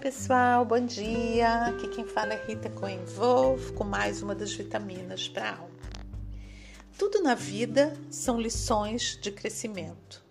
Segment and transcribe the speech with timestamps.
[0.00, 1.66] pessoal, bom dia.
[1.66, 5.74] Aqui quem fala é Rita Coenvolve com mais uma das vitaminas para a alma.
[6.96, 10.24] Tudo na vida são lições de crescimento.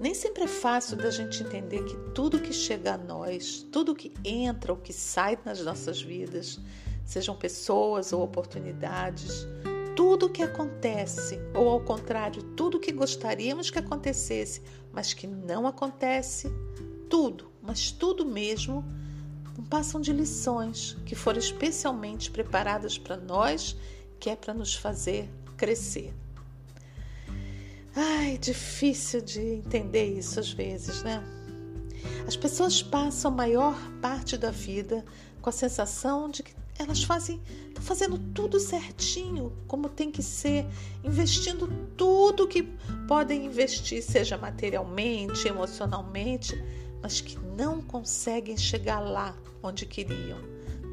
[0.00, 4.14] Nem sempre é fácil da gente entender que tudo que chega a nós, tudo que
[4.24, 6.58] entra ou que sai nas nossas vidas,
[7.04, 9.46] sejam pessoas ou oportunidades,
[9.94, 16.50] tudo que acontece, ou ao contrário, tudo que gostaríamos que acontecesse, mas que não acontece,
[17.10, 18.84] tudo, mas tudo mesmo,
[19.56, 23.76] não passam de lições que foram especialmente preparadas para nós,
[24.18, 26.12] que é para nos fazer crescer.
[27.94, 31.22] Ai, difícil de entender isso às vezes, né?
[32.26, 35.04] As pessoas passam a maior parte da vida
[35.40, 40.66] com a sensação de que elas fazem, estão fazendo tudo certinho, como tem que ser,
[41.04, 42.62] investindo tudo que
[43.06, 46.56] podem investir, seja materialmente, emocionalmente,
[47.02, 50.38] mas que não conseguem chegar lá onde queriam.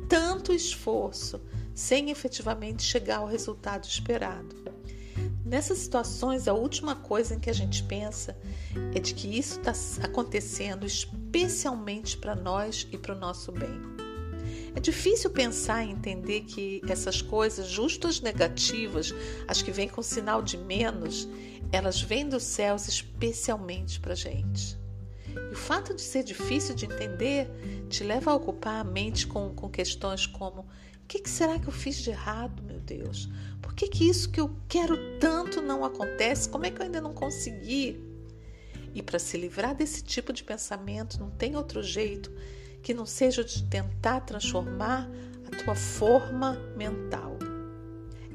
[0.08, 1.40] Tanto esforço
[1.74, 4.56] sem efetivamente chegar ao resultado esperado.
[5.46, 8.38] Nessas situações, a última coisa em que a gente pensa
[8.94, 9.74] é de que isso está
[10.06, 13.82] acontecendo especialmente para nós e para o nosso bem.
[14.76, 19.14] É difícil pensar e entender que essas coisas, justo as negativas,
[19.48, 21.28] as que vêm com sinal de menos,
[21.72, 24.79] elas vêm dos céus especialmente para a gente.
[25.36, 27.50] E o fato de ser difícil de entender
[27.90, 31.68] te leva a ocupar a mente com, com questões como: o que, que, será que
[31.68, 33.30] eu fiz de errado, meu Deus?
[33.62, 36.50] Por que, que isso que eu quero tanto não acontece?
[36.50, 38.00] Como é que eu ainda não consegui?
[38.94, 42.32] E para se livrar desse tipo de pensamento, não tem outro jeito
[42.82, 45.10] que não seja de tentar transformar
[45.52, 47.38] a tua forma mental.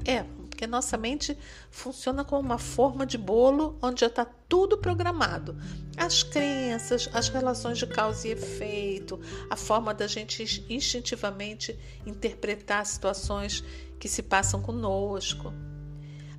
[0.05, 0.23] É,
[0.55, 1.37] porque nossa mente
[1.69, 5.57] funciona como uma forma de bolo onde já está tudo programado.
[5.97, 13.65] As crenças, as relações de causa e efeito, a forma da gente instintivamente interpretar situações
[13.99, 15.51] que se passam conosco.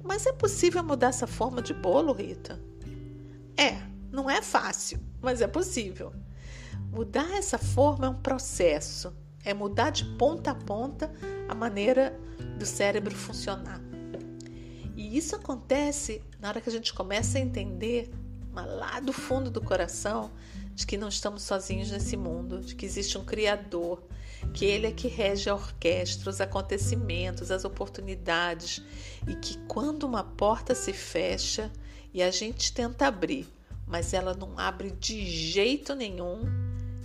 [0.03, 2.59] Mas é possível mudar essa forma de bolo, Rita?
[3.55, 6.11] É, não é fácil, mas é possível.
[6.91, 11.13] Mudar essa forma é um processo, é mudar de ponta a ponta
[11.49, 12.19] a maneira
[12.59, 13.86] do cérebro funcionar.
[15.17, 18.11] Isso acontece na hora que a gente começa a entender,
[18.53, 20.31] lá do fundo do coração,
[20.75, 24.03] de que não estamos sozinhos nesse mundo, de que existe um Criador,
[24.53, 28.83] que Ele é que rege a orquestra, os acontecimentos, as oportunidades,
[29.27, 31.73] e que quando uma porta se fecha
[32.13, 33.49] e a gente tenta abrir,
[33.87, 36.43] mas ela não abre de jeito nenhum,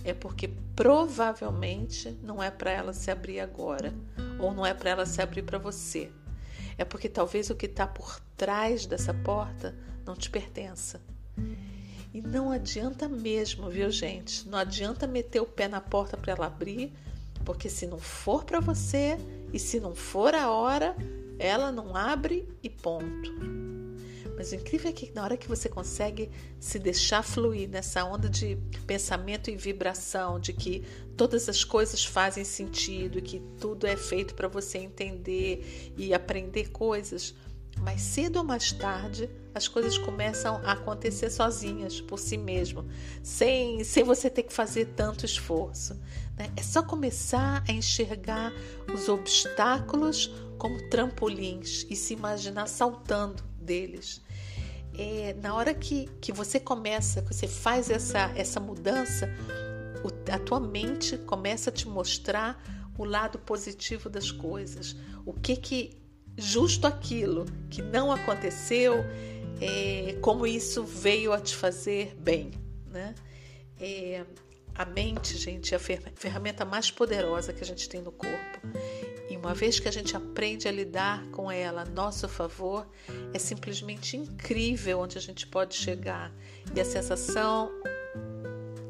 [0.04, 3.94] é porque provavelmente não é para ela se abrir agora,
[4.38, 6.12] ou não é para ela se abrir para você
[6.76, 9.74] é porque talvez o que está por trás dessa porta
[10.04, 11.00] não te pertença.
[12.14, 14.46] E não adianta mesmo, viu, gente?
[14.48, 16.92] Não adianta meter o pé na porta para ela abrir,
[17.44, 19.16] porque se não for para você
[19.52, 20.94] e se não for a hora,
[21.38, 23.71] ela não abre e ponto.
[24.42, 28.28] Mas o incrível é que na hora que você consegue se deixar fluir nessa onda
[28.28, 28.58] de
[28.88, 30.82] pensamento e vibração, de que
[31.16, 37.36] todas as coisas fazem sentido, que tudo é feito para você entender e aprender coisas,
[37.78, 42.84] mais cedo ou mais tarde as coisas começam a acontecer sozinhas, por si mesmo,
[43.22, 45.94] sem, sem você ter que fazer tanto esforço.
[46.36, 46.50] Né?
[46.56, 48.52] É só começar a enxergar
[48.92, 54.20] os obstáculos como trampolins e se imaginar saltando deles.
[54.96, 59.28] É, na hora que, que você começa, que você faz essa, essa mudança,
[60.04, 62.62] o, a tua mente começa a te mostrar
[62.98, 64.96] o lado positivo das coisas.
[65.24, 66.02] O que que
[66.36, 69.04] justo aquilo que não aconteceu,
[69.60, 72.50] é, como isso veio a te fazer bem,
[72.86, 73.14] né?
[73.80, 74.24] É,
[74.74, 75.80] a mente, gente, é a
[76.14, 78.60] ferramenta mais poderosa que a gente tem no corpo.
[79.42, 82.86] Uma vez que a gente aprende a lidar com ela a nosso favor,
[83.34, 86.32] é simplesmente incrível onde a gente pode chegar.
[86.72, 87.68] E a sensação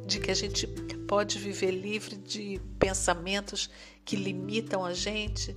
[0.06, 0.66] de que a gente
[1.08, 3.70] pode viver livre de pensamentos
[4.04, 5.54] que limitam a gente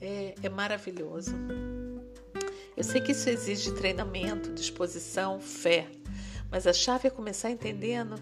[0.00, 1.36] é, é maravilhoso.
[2.76, 5.86] Eu sei que isso exige treinamento, disposição, fé,
[6.50, 8.16] mas a chave é começar entendendo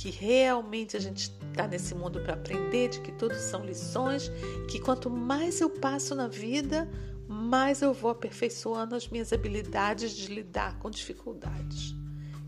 [0.00, 4.32] que realmente a gente está nesse mundo para aprender, de que tudo são lições,
[4.66, 6.88] que quanto mais eu passo na vida,
[7.28, 11.94] mais eu vou aperfeiçoando as minhas habilidades de lidar com dificuldades.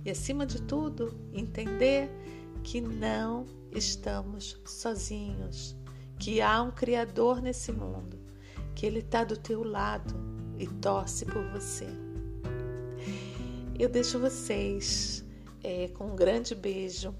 [0.02, 2.10] E acima de tudo, entender
[2.64, 5.76] que não estamos sozinhos,
[6.18, 8.18] que há um Criador nesse mundo,
[8.74, 10.14] que Ele está do teu lado
[10.58, 11.86] e torce por você.
[13.78, 15.21] Eu deixo vocês
[15.62, 17.14] é, com um grande beijo.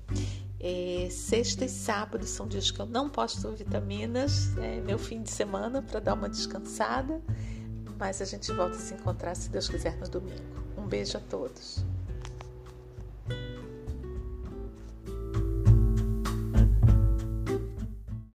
[0.59, 5.31] É, sexta e sábado são dias que eu não posto vitaminas, é meu fim de
[5.31, 7.21] semana para dar uma descansada,
[7.99, 10.41] mas a gente volta a se encontrar, se Deus quiser, no domingo.
[10.79, 11.85] Um beijo a todos.